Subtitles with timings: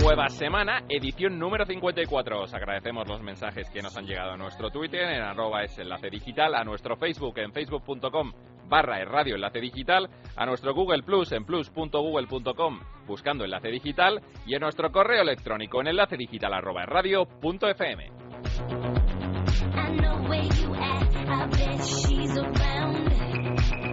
[0.00, 2.42] Nueva semana, edición número 54.
[2.42, 6.08] Os agradecemos los mensajes que nos han llegado a nuestro Twitter en arroba es enlace
[6.08, 8.32] digital, a nuestro Facebook en facebook.com
[8.68, 14.60] barra radio enlace digital, a nuestro Google Plus en plus.google.com buscando enlace digital y en
[14.60, 18.12] nuestro correo electrónico en enlace digital arroba radio.fm.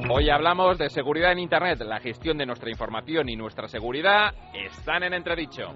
[0.08, 1.82] Hoy hablamos de seguridad en Internet.
[1.82, 5.74] La gestión de nuestra información y nuestra seguridad están en entredicho.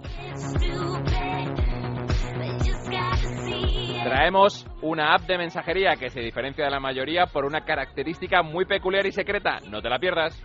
[4.03, 8.65] Traemos una app de mensajería que se diferencia de la mayoría por una característica muy
[8.65, 9.59] peculiar y secreta.
[9.67, 10.39] No te la pierdas.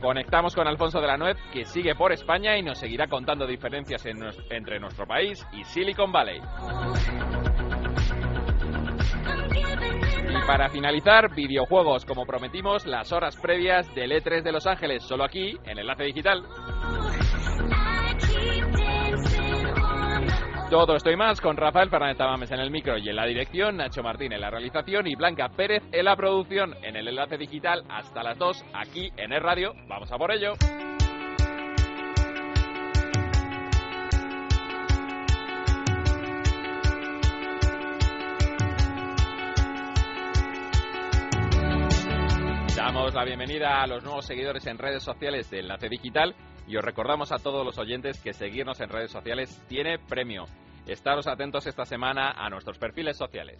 [0.00, 4.04] Conectamos con Alfonso de la Nuez, que sigue por España y nos seguirá contando diferencias
[4.06, 6.40] entre nuestro país y Silicon Valley.
[10.30, 15.24] Y para finalizar, videojuegos, como prometimos, las horas previas del E3 de Los Ángeles, solo
[15.24, 16.44] aquí, en Enlace Digital.
[20.70, 23.78] Todo esto y más con Rafael Fernández Tamames en el micro y en la dirección,
[23.78, 27.84] Nacho Martín en la realización y Blanca Pérez en la producción en el enlace digital
[27.88, 29.72] hasta las 2 aquí en el radio.
[29.88, 30.52] Vamos a por ello.
[42.88, 46.34] Damos la bienvenida a los nuevos seguidores en redes sociales de Enlace Digital
[46.66, 50.46] y os recordamos a todos los oyentes que seguirnos en redes sociales tiene premio.
[50.86, 53.58] Estaros atentos esta semana a nuestros perfiles sociales.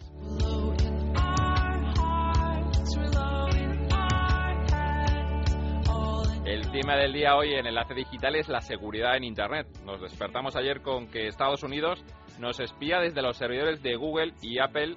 [6.43, 9.67] El tema del día hoy en Enlace Digital es la seguridad en Internet.
[9.85, 12.03] Nos despertamos ayer con que Estados Unidos
[12.39, 14.95] nos espía desde los servidores de Google y Apple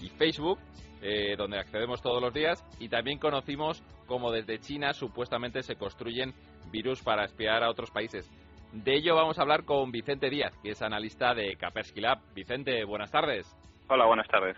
[0.00, 0.58] y Facebook,
[1.02, 6.34] eh, donde accedemos todos los días, y también conocimos cómo desde China supuestamente se construyen
[6.70, 8.30] virus para espiar a otros países.
[8.72, 12.18] De ello vamos a hablar con Vicente Díaz, que es analista de Kaspersky Lab.
[12.34, 13.46] Vicente, buenas tardes.
[13.88, 14.56] Hola, buenas tardes.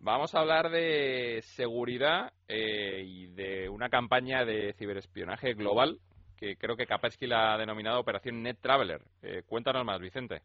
[0.00, 5.98] Vamos a hablar de seguridad eh, y de una campaña de ciberespionaje global
[6.36, 9.00] que creo que Kaspersky la ha denominado Operación Net Traveler.
[9.22, 10.42] Eh, cuéntanos más, Vicente.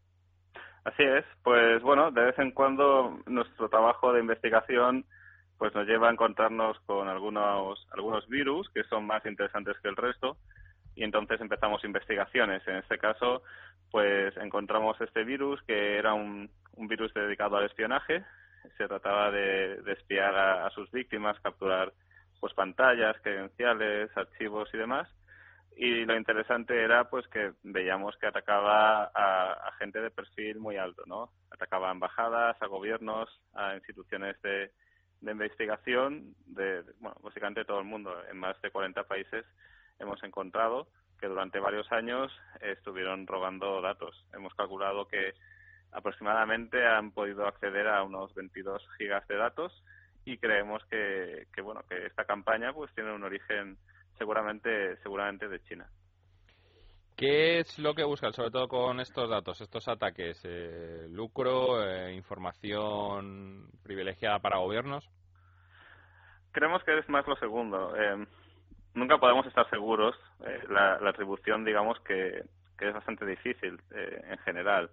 [0.84, 5.06] Así es, pues bueno, de vez en cuando nuestro trabajo de investigación
[5.62, 9.96] pues nos lleva a encontrarnos con algunos algunos virus que son más interesantes que el
[9.96, 10.38] resto
[10.96, 12.68] y entonces empezamos investigaciones.
[12.68, 13.44] En este caso,
[13.92, 18.26] pues encontramos este virus que era un, un virus dedicado al espionaje.
[18.76, 21.94] Se trataba de, de espiar a, a, sus víctimas, capturar
[22.40, 25.08] pues pantallas, credenciales, archivos y demás.
[25.78, 31.04] Y lo interesante era pues que veíamos que atacaba a, gente de perfil muy alto,
[31.06, 31.30] ¿no?
[31.52, 34.72] Atacaba a embajadas, a gobiernos, a instituciones de,
[35.22, 38.14] de investigación de, bueno, básicamente todo el mundo.
[38.30, 39.46] En más de 40 países
[40.00, 40.88] hemos encontrado
[41.20, 44.26] que durante varios años estuvieron robando datos.
[44.34, 45.34] Hemos calculado que
[45.92, 49.84] aproximadamente han podido acceder a unos 22 gigas de datos
[50.26, 53.78] y creemos que, que bueno que esta campaña pues tiene un origen
[54.18, 55.88] seguramente seguramente de China.
[57.16, 60.42] ¿Qué es lo que buscan, sobre todo con estos datos, estos ataques?
[60.44, 65.08] Eh, ¿Lucro, eh, información privilegiada para gobiernos?
[66.52, 67.96] Creemos que es más lo segundo.
[67.96, 68.26] Eh,
[68.94, 70.16] nunca podemos estar seguros.
[70.46, 72.44] Eh, la, la, atribución, digamos, que,
[72.80, 74.90] es bastante difícil eh, en general.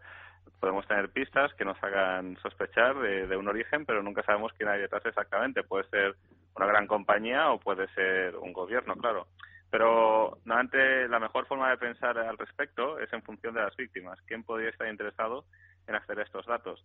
[0.60, 4.80] Podemos tener pistas que nos hagan sospechar de, un origen, pero nunca sabemos quién hay
[4.80, 5.62] detrás exactamente.
[5.62, 6.14] Puede ser
[6.54, 9.26] una gran compañía o puede ser un gobierno, claro.
[9.70, 14.18] Pero normalmente la mejor forma de pensar al respecto es en función de las víctimas.
[14.26, 15.44] ¿Quién podría estar interesado
[15.86, 16.84] en acceder a estos datos?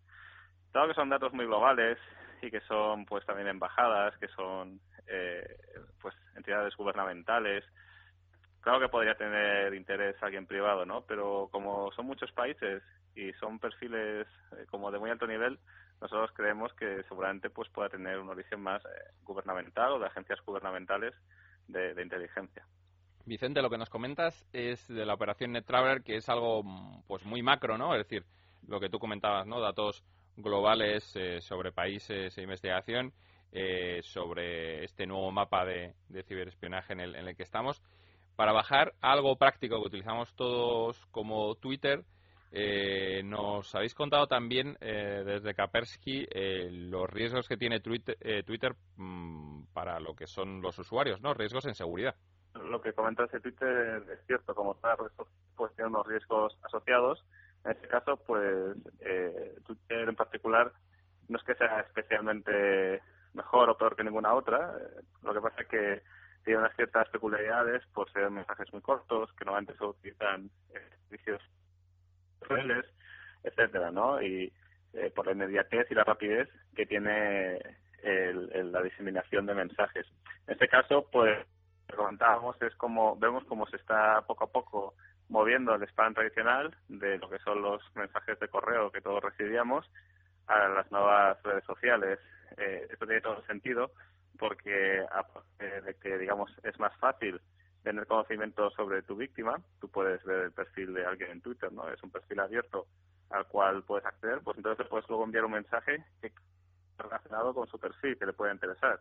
[0.74, 1.98] Dado que son datos muy globales
[2.42, 5.58] y que son pues también embajadas, que son eh,
[6.02, 7.64] pues entidades gubernamentales,
[8.64, 11.02] claro que podría tener interés alguien privado, ¿no?
[11.06, 12.82] Pero como son muchos países
[13.16, 15.60] y son perfiles eh, como de muy alto nivel,
[16.02, 18.90] nosotros creemos que seguramente pues pueda tener un origen más eh,
[19.24, 21.14] gubernamental o de agencias gubernamentales
[21.68, 22.66] de, inteligencia.
[23.26, 26.64] Vicente, lo que nos comentas es de la operación NetTraveler, que es algo
[27.08, 27.96] pues muy macro, ¿no?
[27.96, 28.26] Es decir,
[28.68, 29.60] lo que tú comentabas, ¿no?
[29.60, 30.04] Datos
[30.36, 33.14] globales eh, sobre países e investigación,
[33.52, 37.82] eh, sobre este nuevo mapa de, de ciberespionaje en el, en el, que estamos.
[38.36, 42.04] Para bajar algo práctico que utilizamos todos como Twitter,
[42.56, 48.16] Eh, nos habéis contado también eh, desde Kaspersky eh, los riesgos que tiene Twitter,
[48.46, 51.34] Twitter mm, para lo que son los usuarios, ¿no?
[51.34, 52.16] Riesgos en seguridad.
[52.54, 55.00] Lo que comentas de Twitter es cierto, como todas
[55.56, 57.26] pues tiene unos riesgos asociados.
[57.66, 58.78] En este caso, pues
[59.66, 60.72] Twitter en particular
[61.30, 63.02] no es que sea especialmente
[63.34, 64.78] mejor o peor que ninguna otra.
[65.24, 66.04] lo que pasa es que
[66.44, 70.52] tiene unas ciertas peculiaridades por ser mensajes muy cortos, que normalmente se utilizan
[71.10, 71.42] servicios
[72.48, 72.86] reales,
[73.44, 74.22] etcétera, ¿no?
[74.22, 74.52] Y
[74.94, 77.60] eh, por la inmediatez y la rapidez que tiene
[78.04, 80.06] el, la diseminación de mensajes.
[80.48, 81.46] En este caso, pues,
[81.96, 84.94] comentábamos, es como, vemos cómo se está poco a poco
[85.30, 89.90] moviendo el spam tradicional de lo que son los mensajes de correo que todos recibíamos
[90.48, 92.20] a las nuevas redes sociales.
[92.58, 93.92] Eh, esto tiene todo sentido
[94.38, 95.06] porque
[95.60, 97.40] de que digamos es más fácil
[97.84, 101.88] tener conocimiento sobre tu víctima, tú puedes ver el perfil de alguien en Twitter, ¿no?
[101.90, 102.88] Es un perfil abierto
[103.30, 106.04] al cual puedes acceder, pues entonces puedes luego enviar un mensaje
[106.98, 109.00] relacionado con su perfil que le puede interesar.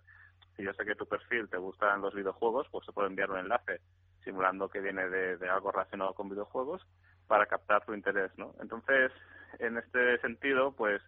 [0.56, 3.38] Si yo sé que tu perfil te gustan los videojuegos, pues se puede enviar un
[3.38, 3.80] enlace
[4.24, 6.86] simulando que viene de, de algo relacionado con videojuegos
[7.26, 8.54] para captar tu interés, ¿no?
[8.60, 9.12] Entonces,
[9.58, 11.02] en este sentido, pues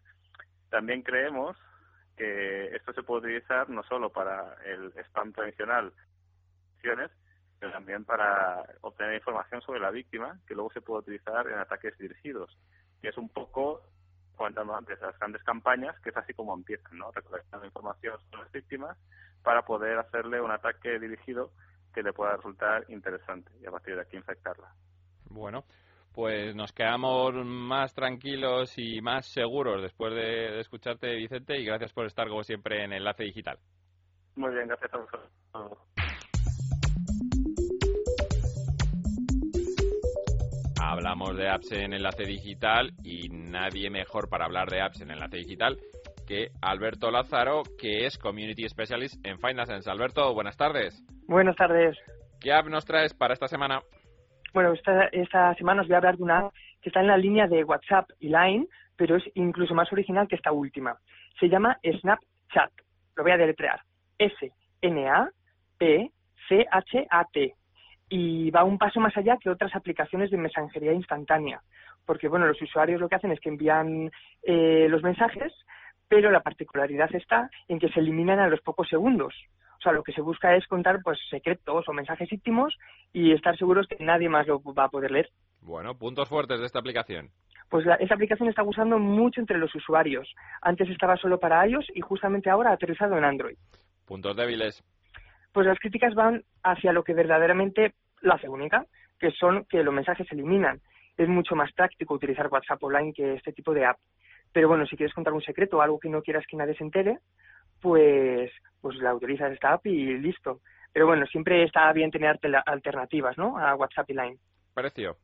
[0.71, 1.57] también creemos
[2.17, 5.93] que esto se puede utilizar no solo para el spam tradicional,
[7.65, 11.97] pero también para obtener información sobre la víctima que luego se puede utilizar en ataques
[11.97, 12.55] dirigidos,
[13.01, 13.81] que es un poco,
[14.37, 17.11] comentando antes, las grandes campañas, que es así como empiezan, ¿no?
[17.11, 18.99] Recolectando información sobre las víctimas
[19.43, 21.53] para poder hacerle un ataque dirigido
[21.95, 24.71] que le pueda resultar interesante y a partir de aquí infectarla.
[25.31, 25.65] Bueno,
[26.13, 32.05] pues nos quedamos más tranquilos y más seguros después de, escucharte, Vicente, y gracias por
[32.05, 33.59] estar como siempre en Enlace Digital.
[34.37, 35.89] Muy bien, gracias a vosotros.
[41.05, 45.37] Hablamos de apps en Enlace Digital y nadie mejor para hablar de apps en Enlace
[45.37, 45.77] Digital
[46.27, 49.91] que Alberto Lázaro, que es Community Specialist en Finance.
[49.91, 51.05] Alberto, buenas tardes.
[51.29, 51.99] Buenas tardes.
[52.41, 53.81] ¿Qué app nos traes para esta semana?
[54.55, 57.19] Bueno, esta, esta semana os voy a hablar de una app que está en la
[57.19, 58.67] línea de WhatsApp y Line,
[58.97, 60.97] pero es incluso más original que esta última.
[61.39, 62.73] Se llama Snapchat.
[63.15, 63.83] Lo voy a deletrear.
[64.17, 65.35] S-N-A-P-C-H-A-T.
[68.17, 71.61] Y va un paso más allá que otras aplicaciones de mensajería instantánea.
[72.07, 74.09] Porque, bueno, los usuarios lo que hacen es que envían
[74.45, 75.53] eh, los mensajes,
[76.07, 79.35] pero la particularidad está en que se eliminan a los pocos segundos.
[79.79, 82.79] O sea, lo que se busca es contar pues secretos o mensajes íntimos
[83.13, 85.29] y estar seguros que nadie más lo va a poder leer.
[85.61, 87.31] Bueno, puntos fuertes de esta aplicación.
[87.69, 90.33] Pues esta aplicación está gustando mucho entre los usuarios.
[90.63, 93.57] Antes estaba solo para iOS y justamente ahora ha aterrizado en Android.
[94.07, 94.85] Puntos débiles.
[95.53, 98.87] Pues las críticas van hacia lo que verdaderamente la única,
[99.19, 100.81] que son que los mensajes se eliminan.
[101.17, 103.99] Es mucho más práctico utilizar WhatsApp Online que este tipo de app.
[104.53, 106.85] Pero bueno, si quieres contar un secreto o algo que no quieras que nadie se
[106.85, 107.19] entere,
[107.81, 108.51] pues,
[108.81, 110.61] pues la utilizas esta app y listo.
[110.93, 113.59] Pero bueno, siempre está bien tener alternativas, ¿no?
[113.59, 114.39] A WhatsApp y Line.
[114.73, 115.17] ¿Precio?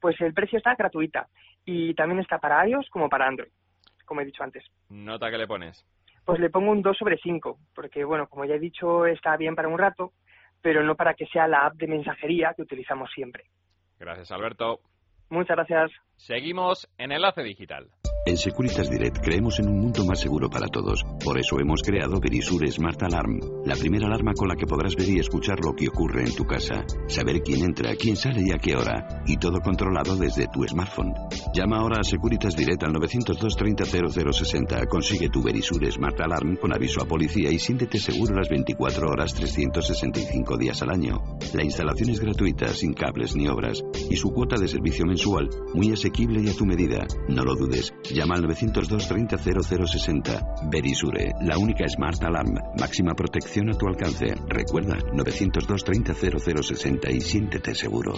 [0.00, 1.28] Pues el precio está gratuita
[1.64, 3.50] y también está para iOS como para Android,
[4.04, 4.64] como he dicho antes.
[4.90, 5.86] ¿Nota que le pones?
[6.24, 9.54] Pues le pongo un 2 sobre 5, porque bueno, como ya he dicho, está bien
[9.54, 10.12] para un rato,
[10.64, 13.44] pero no para que sea la app de mensajería que utilizamos siempre.
[13.98, 14.80] Gracias, Alberto.
[15.28, 15.90] Muchas gracias.
[16.16, 17.90] Seguimos en Enlace Digital.
[18.26, 21.04] En Securitas Direct creemos en un mundo más seguro para todos.
[21.22, 25.10] Por eso hemos creado Verisure Smart Alarm, la primera alarma con la que podrás ver
[25.10, 28.56] y escuchar lo que ocurre en tu casa, saber quién entra, quién sale y a
[28.56, 31.12] qué hora, y todo controlado desde tu smartphone.
[31.54, 34.86] Llama ahora a Securitas Direct al 902 30 0060.
[34.86, 39.34] Consigue tu Verisure Smart Alarm con aviso a policía y siéntete seguro las 24 horas
[39.34, 41.22] 365 días al año.
[41.52, 45.92] La instalación es gratuita, sin cables ni obras, y su cuota de servicio mensual muy
[45.92, 47.06] asequible y a tu medida.
[47.28, 47.92] No lo dudes.
[48.14, 50.46] Llama al 902 30 0060.
[50.70, 52.54] Verisure, la única Smart Alarm.
[52.78, 54.36] Máxima protección a tu alcance.
[54.46, 58.14] Recuerda, 902 30 0060 y siéntete seguro.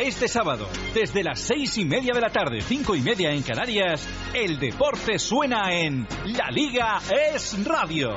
[0.00, 4.08] Este sábado, desde las seis y media de la tarde, cinco y media en Canarias,
[4.32, 7.00] el deporte suena en La Liga
[7.34, 8.16] es Radio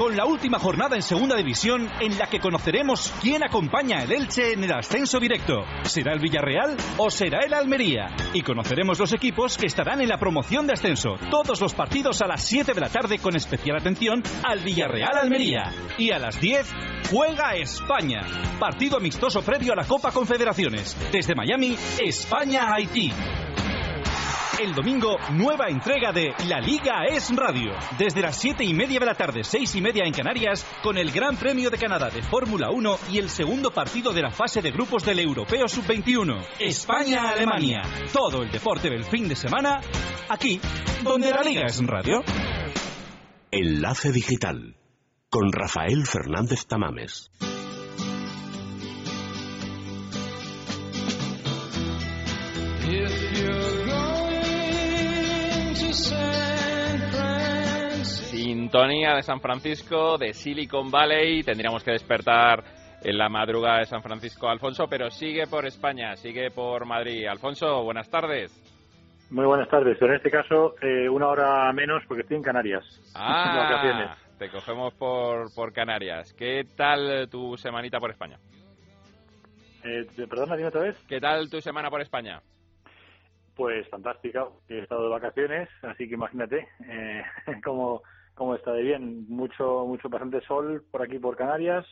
[0.00, 4.54] con la última jornada en Segunda División en la que conoceremos quién acompaña al Elche
[4.54, 5.62] en el ascenso directo.
[5.82, 8.06] ¿Será el Villarreal o será el Almería?
[8.32, 11.16] Y conoceremos los equipos que estarán en la promoción de ascenso.
[11.30, 15.70] Todos los partidos a las 7 de la tarde con especial atención al Villarreal Almería.
[15.98, 16.72] Y a las 10
[17.10, 18.22] juega España.
[18.58, 20.96] Partido amistoso previo a la Copa Confederaciones.
[21.12, 23.12] Desde Miami, España-Haití.
[24.60, 27.72] El domingo, nueva entrega de La Liga es Radio.
[27.96, 31.10] Desde las 7 y media de la tarde, 6 y media en Canarias, con el
[31.10, 34.70] Gran Premio de Canadá de Fórmula 1 y el segundo partido de la fase de
[34.70, 36.44] grupos del Europeo Sub-21.
[36.58, 37.80] España-Alemania.
[38.12, 39.80] Todo el deporte del fin de semana,
[40.28, 40.60] aquí,
[41.02, 42.22] donde La Liga es Radio.
[43.50, 44.76] Enlace Digital
[45.30, 47.30] con Rafael Fernández Tamames.
[58.70, 61.42] Sintonía de San Francisco, de Silicon Valley.
[61.42, 62.62] Tendríamos que despertar
[63.02, 67.26] en la madrugada de San Francisco Alfonso, pero sigue por España, sigue por Madrid.
[67.26, 68.52] Alfonso, buenas tardes.
[69.28, 72.84] Muy buenas tardes, pero en este caso eh, una hora menos porque estoy en Canarias.
[73.16, 76.32] Ah, te cogemos por, por Canarias.
[76.34, 78.38] ¿Qué tal tu semanita por España?
[79.82, 80.96] Eh, perdona, dime otra vez.
[81.08, 82.40] ¿Qué tal tu semana por España?
[83.56, 84.46] Pues fantástica.
[84.68, 87.24] He estado de vacaciones, así que imagínate eh,
[87.64, 88.02] cómo,
[88.40, 89.26] cómo está de bien.
[89.28, 91.84] Mucho, mucho, bastante sol por aquí por Canarias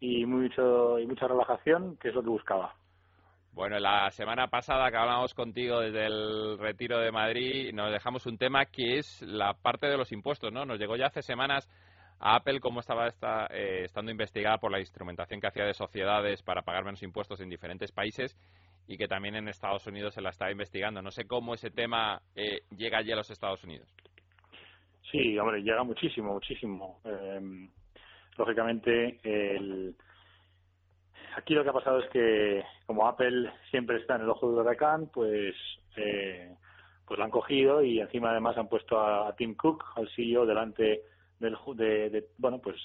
[0.00, 2.74] y mucho y mucha relajación, que es lo que buscaba.
[3.52, 8.36] Bueno, la semana pasada que hablamos contigo desde el retiro de Madrid, nos dejamos un
[8.36, 10.66] tema que es la parte de los impuestos, ¿no?
[10.66, 11.70] Nos llegó ya hace semanas
[12.18, 16.42] a Apple cómo estaba esta, eh, estando investigada por la instrumentación que hacía de sociedades
[16.42, 18.36] para pagar menos impuestos en diferentes países
[18.88, 21.00] y que también en Estados Unidos se la estaba investigando.
[21.00, 23.94] No sé cómo ese tema eh, llega allí a los Estados Unidos.
[25.10, 27.00] Sí, hombre, llega muchísimo, muchísimo.
[27.04, 27.68] Eh,
[28.36, 29.94] lógicamente, el
[31.36, 34.60] Aquí lo que ha pasado es que como Apple siempre está en el ojo del
[34.60, 35.54] huracán, pues
[35.96, 36.50] eh,
[37.06, 41.02] pues la han cogido y encima además han puesto a, Tim Cook, al CEO, delante
[41.38, 42.76] del de, bueno pues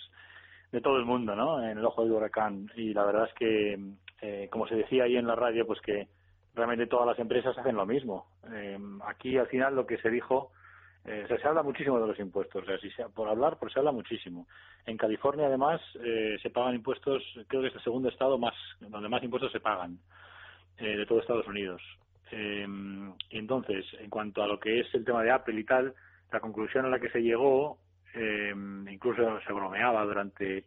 [0.69, 1.63] de todo el mundo, ¿no?
[1.63, 3.79] En el ojo del huracán y la verdad es que
[4.21, 6.09] eh, como se decía ahí en la radio, pues que
[6.53, 8.27] realmente todas las empresas hacen lo mismo.
[8.51, 10.51] Eh, aquí al final lo que se dijo
[11.05, 14.47] eh, se habla muchísimo de los impuestos, o sea, por hablar, pues se habla muchísimo.
[14.85, 19.09] En California, además, eh, se pagan impuestos, creo que es el segundo estado más donde
[19.09, 19.97] más impuestos se pagan
[20.77, 21.81] eh, de todo Estados Unidos.
[22.31, 25.93] Y entonces, en cuanto a lo que es el tema de Apple y tal,
[26.31, 27.77] la conclusión a la que se llegó,
[28.13, 28.53] eh,
[28.89, 30.65] incluso se bromeaba durante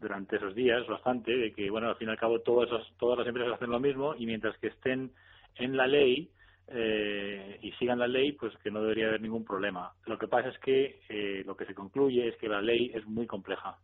[0.00, 3.26] durante esos días bastante, de que, bueno, al fin y al cabo todas, todas las
[3.26, 5.12] empresas hacen lo mismo y mientras que estén
[5.54, 6.28] en la ley,
[6.68, 9.92] eh, y sigan la ley, pues que no debería haber ningún problema.
[10.06, 13.06] Lo que pasa es que eh, lo que se concluye es que la ley es
[13.06, 13.78] muy compleja.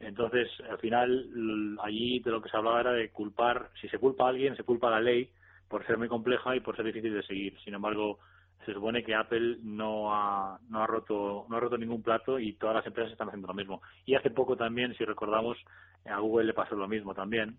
[0.00, 4.26] Entonces, al final, allí de lo que se hablaba era de culpar, si se culpa
[4.26, 5.30] a alguien, se culpa a la ley
[5.68, 7.58] por ser muy compleja y por ser difícil de seguir.
[7.64, 8.18] Sin embargo,
[8.64, 12.54] se supone que Apple no ha, no ha roto no ha roto ningún plato y
[12.54, 13.82] todas las empresas están haciendo lo mismo.
[14.06, 15.58] Y hace poco también, si recordamos,
[16.04, 17.58] a Google le pasó lo mismo también.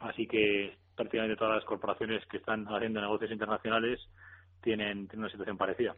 [0.00, 4.00] Así que prácticamente todas las corporaciones que están haciendo negocios internacionales
[4.62, 5.94] tienen, una situación parecida.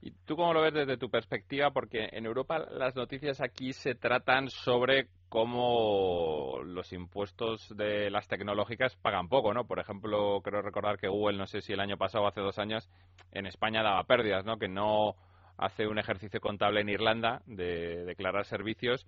[0.00, 1.72] ¿Y tú cómo lo ves desde tu perspectiva?
[1.72, 8.94] Porque en Europa las noticias aquí se tratan sobre cómo los impuestos de las tecnológicas
[8.96, 9.66] pagan poco, ¿no?
[9.66, 12.60] Por ejemplo, creo recordar que Google, no sé si el año pasado o hace dos
[12.60, 12.88] años,
[13.32, 14.56] en España daba pérdidas, ¿no?
[14.56, 15.16] Que no
[15.56, 19.04] hace un ejercicio contable en Irlanda de declarar servicios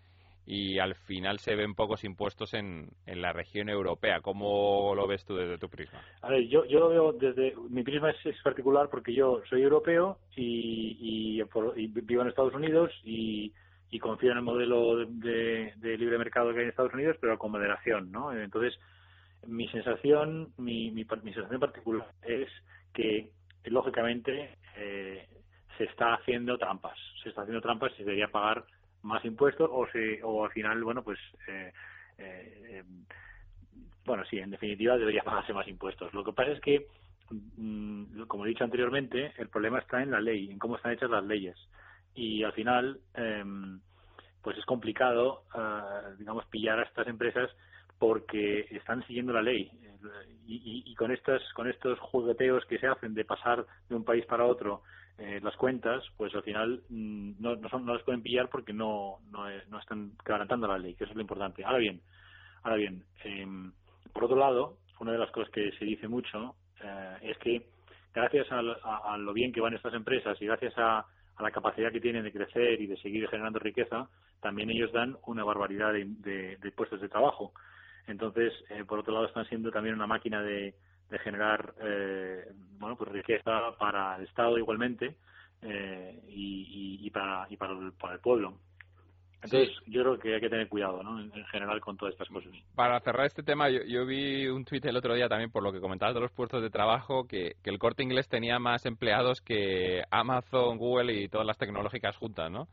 [0.47, 4.20] y al final se ven pocos impuestos en, en la región europea.
[4.20, 6.00] ¿Cómo lo ves tú desde tu prisma?
[6.23, 7.54] A ver, yo, yo lo veo desde.
[7.68, 13.52] Mi prisma es, particular porque yo soy europeo y, y, vivo en Estados Unidos y,
[13.90, 17.38] y confío en el modelo de, de, libre mercado que hay en Estados Unidos, pero
[17.38, 18.32] con moderación, ¿no?
[18.32, 18.78] Entonces,
[19.47, 22.49] mi sensación, mi, mi sensación particular es
[22.92, 23.30] que,
[23.64, 25.28] lógicamente, eh,
[25.76, 26.99] se está haciendo trampas.
[27.23, 28.64] Se está haciendo trampas y se debería pagar
[29.02, 31.73] más impuestos o se o al final bueno pues eh,
[32.19, 32.85] eh,
[34.04, 36.12] bueno sí en definitiva debería pagarse más impuestos.
[36.14, 36.87] Lo que pasa es que
[37.30, 41.11] mm, como he dicho anteriormente el problema está en la ley en cómo están hechas
[41.11, 41.57] las leyes.
[42.14, 43.80] Y al final em,
[44.42, 47.50] pues es complicado eh, digamos pillar a estas empresas
[47.99, 49.71] porque están siguiendo la ley.
[50.47, 54.25] Y, y, con estas con estos jugueteos que se hacen de pasar de un país
[54.25, 54.83] para otro
[55.20, 58.72] eh, las cuentas, pues al final mm, no, no, son, no las pueden pillar porque
[58.72, 61.62] no, no, no están garantando la ley, que eso es lo importante.
[61.62, 62.00] Ahora bien,
[62.62, 63.46] ahora bien, eh,
[64.14, 67.66] por otro lado, una de las cosas que se dice mucho eh, es que
[68.14, 71.92] gracias a, a, lo bien que van estas empresas y gracias a, a, la capacidad
[71.92, 74.08] que tienen de crecer y de seguir generando riqueza,
[74.40, 77.52] también ellos dan una barbaridad de, de puestos de trabajo.
[78.06, 80.74] Entonces, eh, por otro lado, están siendo también una máquina de,
[81.11, 85.17] de generar eh, bueno pues riqueza para el Estado igualmente
[85.62, 88.55] eh, y, y, para y para el, para el pueblo
[89.43, 91.21] Entonces, yo creo que hay que tener cuidado, ¿no?
[91.21, 92.52] En, general con todas estas cosas.
[92.75, 95.81] Para cerrar este tema, yo, vi un tuit el otro día también, por lo que
[95.81, 100.79] comentabas de los puestos de trabajo, que, el corte inglés tenía más empleados que Amazon,
[100.79, 102.69] Google y todas las tecnológicas juntas, ¿no?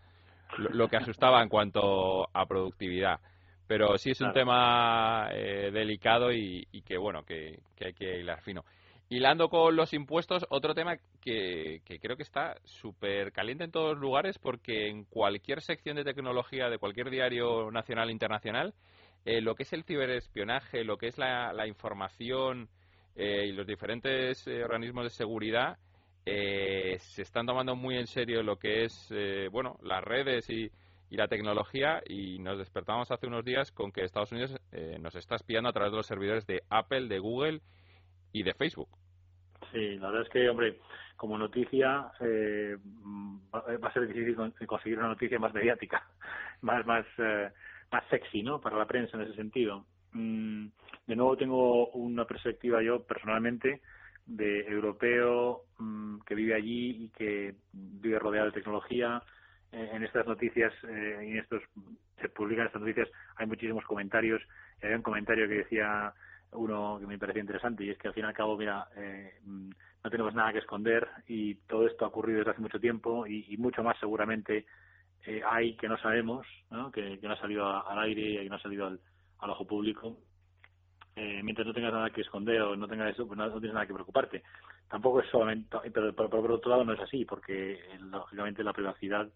[0.57, 3.19] Lo, que asustaba en cuanto a productividad.
[3.67, 8.41] Pero sí es un tema eh, delicado y, que, bueno, que, que hay que hilar
[8.41, 8.63] fino.
[9.09, 14.01] Hilando con los impuestos, otro tema que, creo que está súper caliente en todos los
[14.01, 18.73] lugares porque en cualquier sección de tecnología de cualquier diario nacional e internacional,
[19.23, 22.67] eh, lo que es el ciberespionaje, lo que es la, información
[23.15, 25.77] eh, y los diferentes eh, organismos de seguridad
[26.25, 29.09] se están tomando muy en serio lo que es
[29.49, 30.69] bueno las redes y,
[31.09, 34.59] y, la tecnología y nos despertamos hace unos días con que Estados Unidos
[34.99, 37.61] nos está espiando a través de los servidores de Apple, de Google
[38.31, 38.89] y de Facebook.
[39.71, 40.79] Sí, la verdad es que, hombre,
[41.17, 42.77] como noticia eh,
[43.53, 44.35] va a ser difícil
[44.65, 46.07] conseguir una noticia más mediática,
[46.61, 47.49] más más eh,
[47.91, 48.61] más sexy, ¿no?
[48.61, 49.85] Para la prensa en ese sentido.
[50.13, 50.67] Mm,
[51.07, 53.81] de nuevo tengo una perspectiva yo personalmente
[54.25, 59.21] de europeo mm, que vive allí y que vive rodeado de tecnología.
[59.71, 61.61] Eh, en estas noticias eh, y en estos
[62.21, 64.41] se publican estas noticias hay muchísimos comentarios.
[64.81, 66.13] Había un comentario que decía
[66.51, 69.39] uno que me parecía interesante y es que al fin y al cabo, mira, eh,
[69.43, 69.69] mm,
[70.03, 73.55] no tenemos nada que esconder y todo esto ha ocurrido desde hace mucho tiempo y,
[73.57, 74.65] mucho más seguramente
[75.25, 76.91] eh, hay que no sabemos, ¿no?
[76.91, 78.99] Que, no ha salido al aire y que no ha salido al,
[79.49, 80.17] ojo público.
[81.15, 83.87] Eh, mientras no tengas nada que esconder o no tengas eso, pues no, tienes nada
[83.87, 84.43] que preocuparte.
[84.87, 89.27] Tampoco es solamente, pero, por otro lado no es así, porque lógicamente la privacidad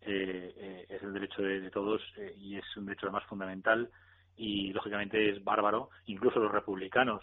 [0.00, 2.00] es el derecho de, todos
[2.38, 3.90] y es un derecho más fundamental
[4.36, 5.90] y lógicamente es bárbaro.
[6.06, 7.22] Incluso los republicanos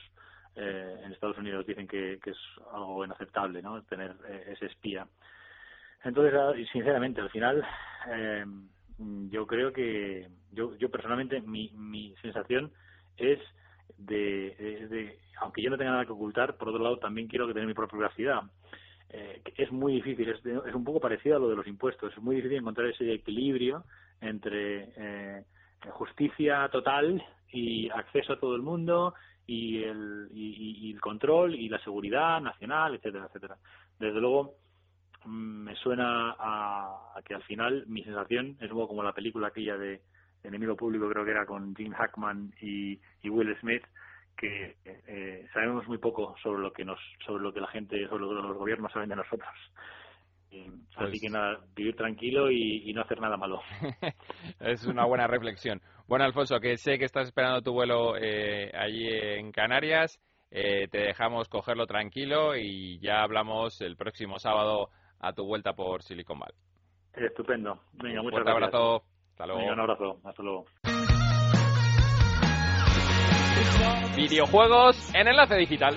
[0.55, 2.37] eh, en Estados Unidos dicen que, es
[2.71, 3.81] algo inaceptable, ¿no?
[3.83, 5.07] Tener eh, ese espía.
[6.03, 7.65] Entonces, ah, sinceramente, al final,
[8.09, 8.45] eh,
[9.29, 12.71] yo creo que, yo, yo personalmente, mi, mi sensación
[13.17, 13.39] es
[13.97, 17.53] de, de, aunque yo no tenga nada que ocultar, por otro lado, también quiero que
[17.53, 18.41] tenga mi propia privacidad.
[19.17, 22.21] Eh, es muy difícil, es, es, un poco parecido a lo de los impuestos, es
[22.21, 23.85] muy difícil encontrar ese equilibrio
[24.19, 25.43] entre eh,
[25.91, 29.13] justicia total y acceso a todo el mundo
[29.47, 33.57] y el, y, el control y la seguridad nacional, etcétera, etcétera.
[33.97, 34.55] Desde luego,
[35.23, 39.47] mm, me suena a, que al final mi sensación es un poco como la película
[39.47, 40.01] aquella de
[40.43, 43.83] Enemigo Público, creo que era con Jim Hackman y, Will Smith,
[44.35, 48.23] que eh, sabemos muy poco sobre lo que nos, sobre lo que la gente, sobre
[48.23, 49.49] lo que los gobiernos saben de nosotros.
[50.95, 53.61] Así pues que nada, vivir tranquilo y, no hacer nada malo.
[54.59, 55.81] es una buena reflexión.
[56.07, 60.19] Bueno, Alfonso, que sé que estás esperando tu vuelo eh, allí en Canarias.
[60.51, 66.03] Eh, te dejamos cogerlo tranquilo y ya hablamos el próximo sábado a tu vuelta por
[66.03, 66.55] Silicon Valley.
[67.13, 67.81] Estupendo.
[67.93, 69.03] Venga, muchas Un abrazo.
[69.31, 69.73] Hasta luego.
[69.73, 70.19] un abrazo.
[70.23, 70.65] Hasta luego.
[74.15, 75.95] Videojuegos en enlace digital.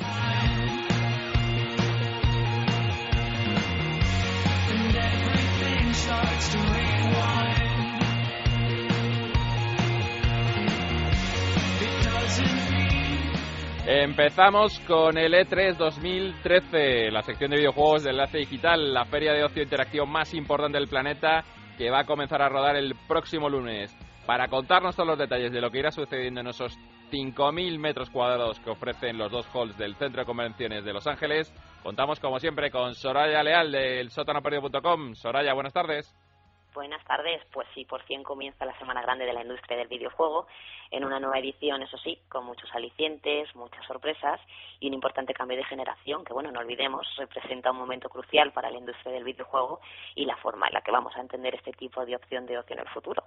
[13.91, 19.43] Empezamos con el E3 2013, la sección de videojuegos del Enlace Digital, la feria de
[19.43, 21.43] ocio interactivo más importante del planeta
[21.79, 23.97] que va a comenzar a rodar el próximo lunes.
[24.29, 26.79] Para contarnos todos los detalles de lo que irá sucediendo en esos
[27.11, 31.51] 5.000 metros cuadrados que ofrecen los dos halls del Centro de Convenciones de Los Ángeles,
[31.83, 35.15] contamos como siempre con Soraya Leal del sótanoperdio.com.
[35.15, 36.15] Soraya, buenas tardes.
[36.75, 37.41] Buenas tardes.
[37.55, 40.47] Pues sí, por fin comienza la Semana Grande de la Industria del Videojuego
[40.91, 44.43] en una nueva edición, eso sí, con muchos alicientes, muchas sorpresas
[44.79, 48.71] y un importante cambio de generación que, bueno, no olvidemos, representa un momento crucial para
[48.71, 49.81] la industria del videojuego
[50.15, 52.75] y la forma en la que vamos a entender este tipo de opción de ocio
[52.75, 53.25] en el futuro.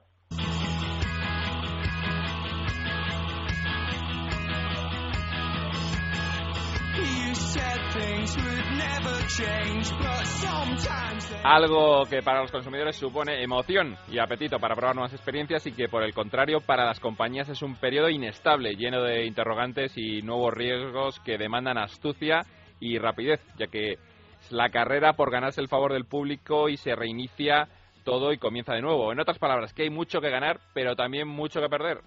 [11.44, 15.90] Algo que para los consumidores supone emoción y apetito para probar nuevas experiencias y que
[15.90, 20.54] por el contrario para las compañías es un periodo inestable, lleno de interrogantes y nuevos
[20.54, 22.46] riesgos que demandan astucia
[22.80, 26.96] y rapidez, ya que es la carrera por ganarse el favor del público y se
[26.96, 27.68] reinicia
[28.04, 29.12] todo y comienza de nuevo.
[29.12, 32.02] En otras palabras, que hay mucho que ganar, pero también mucho que perder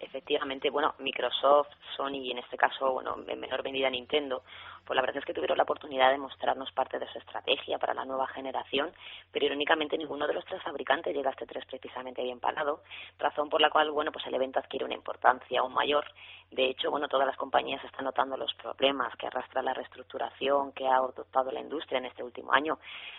[0.00, 4.42] efectivamente, bueno, Microsoft, Sony y en este caso, bueno, en menor medida Nintendo,
[4.88, 7.92] pues la verdad es que tuvieron la oportunidad de mostrarnos parte de su estrategia para
[7.92, 8.90] la nueva generación,
[9.30, 12.80] pero irónicamente ninguno de los tres fabricantes llega a este 3 precisamente bien parado,
[13.18, 16.06] razón por la cual, bueno, pues el evento adquiere una importancia aún mayor.
[16.50, 20.88] De hecho, bueno, todas las compañías están notando los problemas que arrastra la reestructuración que
[20.88, 22.78] ha adoptado la industria en este último año,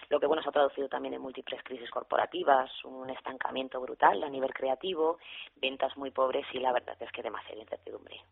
[0.10, 4.30] lo que, bueno, se ha traducido también en múltiples crisis corporativas, un estancamiento brutal a
[4.30, 5.20] nivel creativo,
[5.58, 8.24] ventas muy pobres y la verdad es que demasiada incertidumbre.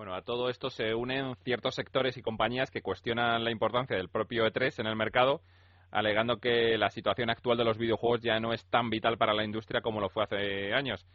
[0.00, 4.08] Bueno, a todo esto se unen ciertos sectores y compañías que cuestionan la importancia del
[4.08, 5.42] propio E3 en el mercado,
[5.90, 9.44] alegando que la situación actual de los videojuegos ya no es tan vital para la
[9.44, 11.06] industria como lo fue hace años.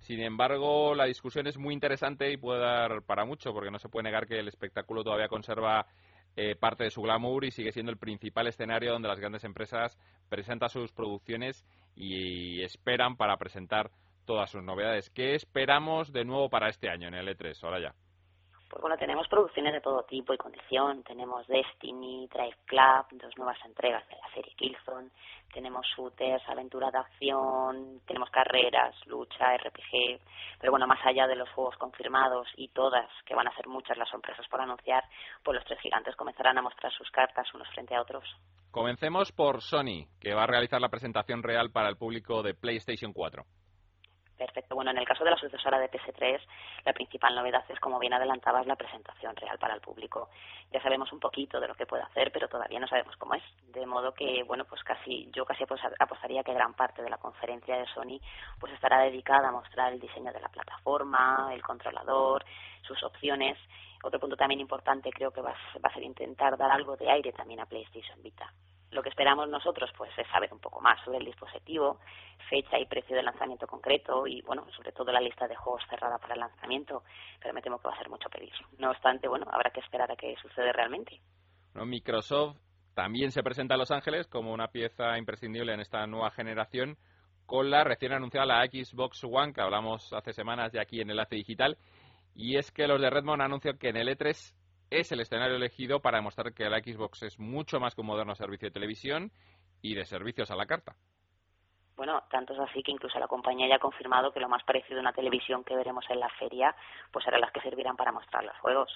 [0.00, 3.88] Sin embargo, la discusión es muy interesante y puede dar para mucho, porque no se
[3.88, 5.86] puede negar que el espectáculo todavía conserva
[6.34, 9.96] eh, parte de su glamour y sigue siendo el principal escenario donde las grandes empresas
[10.28, 13.92] presentan sus producciones y esperan para presentar
[14.24, 15.10] todas sus novedades.
[15.10, 17.56] ¿Qué esperamos de nuevo para este año en el E3?
[17.62, 17.94] Ahora ya.
[18.72, 21.02] Pues bueno, tenemos producciones de todo tipo y condición.
[21.02, 25.10] Tenemos Destiny, Drive Club, dos nuevas entregas de la serie Killzone.
[25.52, 30.18] Tenemos shooters, aventura de acción, tenemos carreras, lucha, RPG.
[30.58, 33.98] Pero bueno, más allá de los juegos confirmados y todas, que van a ser muchas
[33.98, 35.04] las sorpresas por anunciar,
[35.44, 38.24] pues los tres gigantes comenzarán a mostrar sus cartas unos frente a otros.
[38.70, 43.12] Comencemos por Sony, que va a realizar la presentación real para el público de PlayStation
[43.12, 43.44] 4.
[44.44, 44.74] Perfecto.
[44.74, 46.40] Bueno, en el caso de la sucesora de PS3,
[46.84, 50.30] la principal novedad es, como bien adelantabas, la presentación real para el público.
[50.72, 53.42] Ya sabemos un poquito de lo que puede hacer, pero todavía no sabemos cómo es.
[53.72, 57.76] De modo que, bueno, pues casi, yo casi apostaría que gran parte de la conferencia
[57.76, 58.18] de Sony
[58.58, 62.44] pues estará dedicada a mostrar el diseño de la plataforma, el controlador,
[62.82, 63.56] sus opciones.
[64.02, 67.60] Otro punto también importante creo que va a ser intentar dar algo de aire también
[67.60, 68.52] a PlayStation Vita.
[68.92, 71.98] Lo que esperamos nosotros pues es saber un poco más sobre el dispositivo,
[72.48, 76.18] fecha y precio de lanzamiento concreto y bueno, sobre todo la lista de juegos cerrada
[76.18, 77.02] para el lanzamiento,
[77.40, 78.52] pero me temo que va a ser mucho pedir.
[78.78, 81.20] No obstante, bueno, habrá que esperar a que suceda realmente.
[81.74, 82.58] Microsoft
[82.94, 86.98] también se presenta a Los Ángeles como una pieza imprescindible en esta nueva generación
[87.46, 91.36] con la recién anunciada la Xbox One que hablamos hace semanas de aquí en Enlace
[91.36, 91.78] Digital
[92.34, 94.54] y es que los de Redmond anuncian que en el E3
[95.00, 98.34] es el escenario elegido para demostrar que la Xbox es mucho más que un moderno
[98.34, 99.32] servicio de televisión
[99.80, 100.94] y de servicios a la carta.
[101.96, 104.98] Bueno, tanto es así que incluso la compañía ya ha confirmado que lo más parecido
[104.98, 106.74] a una televisión que veremos en la feria,
[107.10, 108.90] pues serán las que servirán para mostrar los juegos.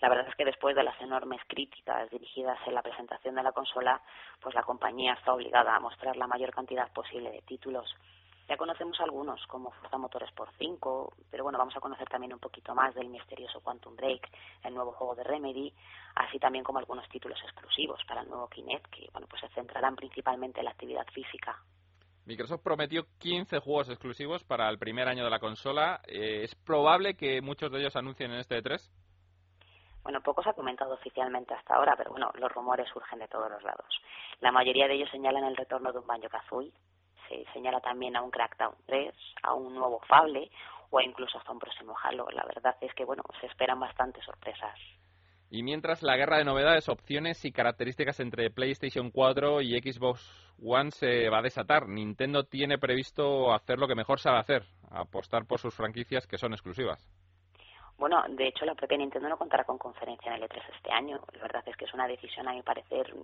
[0.00, 3.52] La verdad es que después de las enormes críticas dirigidas en la presentación de la
[3.52, 4.00] consola,
[4.40, 7.94] pues la compañía está obligada a mostrar la mayor cantidad posible de títulos.
[8.48, 12.74] Ya conocemos algunos, como Forza Motorsport 5, pero bueno, vamos a conocer también un poquito
[12.74, 14.30] más del misterioso Quantum Break,
[14.62, 15.74] el nuevo juego de Remedy,
[16.14, 19.96] así también como algunos títulos exclusivos para el nuevo Kinect, que bueno, pues se centrarán
[19.96, 21.60] principalmente en la actividad física.
[22.24, 26.00] Microsoft prometió 15 juegos exclusivos para el primer año de la consola.
[26.06, 28.80] Eh, ¿Es probable que muchos de ellos anuncien en este E3?
[30.02, 33.50] Bueno, poco se ha comentado oficialmente hasta ahora, pero bueno, los rumores surgen de todos
[33.50, 33.86] los lados.
[34.40, 36.72] La mayoría de ellos señalan el retorno de un Banjo-Kazooie,
[37.28, 40.50] se señala también a un Crackdown 3, a un nuevo Fable
[40.90, 42.26] o incluso hasta un próximo Halo.
[42.32, 44.78] La verdad es que, bueno, se esperan bastantes sorpresas.
[45.48, 50.20] Y mientras la guerra de novedades, opciones y características entre PlayStation 4 y Xbox
[50.62, 55.46] One se va a desatar, Nintendo tiene previsto hacer lo que mejor sabe hacer, apostar
[55.46, 57.08] por sus franquicias que son exclusivas.
[57.98, 61.18] Bueno, de hecho, la propia Nintendo no contará con conferencia en el E3 este año.
[61.32, 63.14] La verdad es que es una decisión, a mi parecer,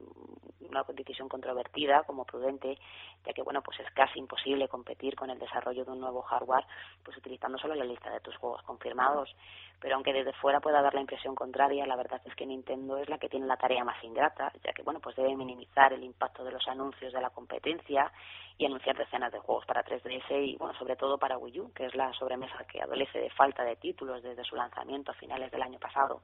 [0.61, 2.79] una decisión controvertida, como prudente,
[3.27, 6.65] ya que, bueno, pues es casi imposible competir con el desarrollo de un nuevo hardware,
[7.05, 9.35] pues utilizando solo la lista de tus juegos confirmados.
[9.79, 13.11] Pero aunque desde fuera pueda dar la impresión contraria, la verdad es que Nintendo es
[13.11, 16.45] la que tiene la tarea más ingrata, ya que, bueno, pues debe minimizar el impacto
[16.45, 18.11] de los anuncios de la competencia
[18.59, 21.87] y anunciar decenas de juegos para 3DS y, bueno, sobre todo para Wii U, que
[21.87, 25.63] es la sobremesa que adolece de falta de títulos desde su lanzamiento a finales del
[25.63, 26.23] año pasado.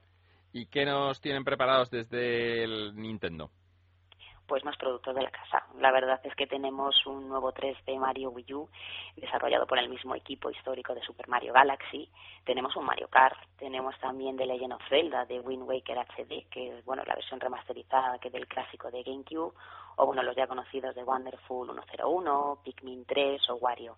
[0.52, 3.50] ¿Y qué nos tienen preparados desde el Nintendo?
[4.48, 5.66] Pues más productos de la casa.
[5.78, 8.68] La verdad es que tenemos un nuevo 3D Mario Wii U
[9.14, 12.11] desarrollado por el mismo equipo histórico de Super Mario Galaxy.
[12.44, 16.78] Tenemos un Mario Kart, tenemos también The Legend of Zelda de Wind Waker HD, que
[16.78, 19.52] es bueno la versión remasterizada que del clásico de GameCube,
[19.96, 23.96] o bueno los ya conocidos de Wonderful 101, Pikmin 3 o Wario.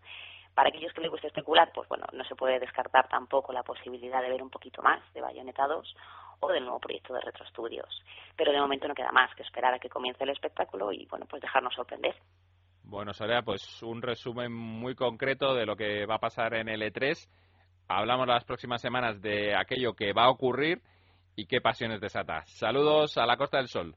[0.53, 4.21] Para aquellos que les guste especular, pues bueno, no se puede descartar tampoco la posibilidad
[4.21, 5.97] de ver un poquito más de Bayonetta 2
[6.41, 8.03] o del nuevo proyecto de Retro Studios.
[8.37, 11.27] Pero de momento no queda más que esperar a que comience el espectáculo y, bueno,
[11.29, 12.17] pues dejarnos sorprender.
[12.83, 16.83] Bueno, Soria, pues un resumen muy concreto de lo que va a pasar en el
[16.83, 17.29] E3.
[17.89, 20.83] Hablamos las próximas semanas de aquello que va a ocurrir
[21.37, 22.43] y qué pasiones desata.
[22.47, 23.95] Saludos a la Costa del Sol.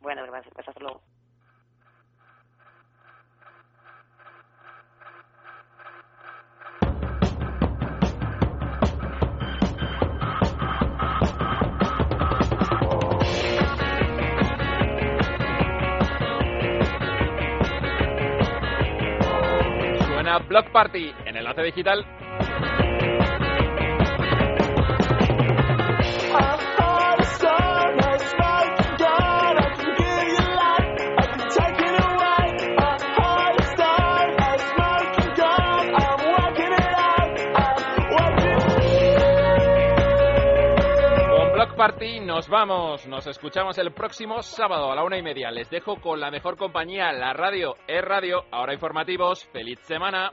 [0.00, 0.54] Bueno, gracias.
[0.58, 1.02] Hasta luego.
[20.38, 22.04] Block Party en Enlace Digital.
[41.82, 45.50] Nos vamos, nos escuchamos el próximo sábado a la una y media.
[45.50, 49.44] Les dejo con la mejor compañía, la radio es radio, ahora informativos.
[49.46, 50.30] ¡Feliz semana!